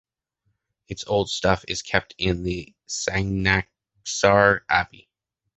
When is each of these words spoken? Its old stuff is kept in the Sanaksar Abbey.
Its 0.87 1.05
old 1.05 1.29
stuff 1.29 1.63
is 1.67 1.83
kept 1.83 2.15
in 2.17 2.41
the 2.41 2.73
Sanaksar 2.89 4.61
Abbey. 4.67 5.07